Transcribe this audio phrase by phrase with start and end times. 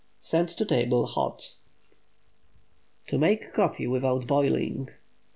[0.19, 1.57] Send to table hot.
[3.05, 4.89] TO MAKE COFFEE WITHOUT BOILING.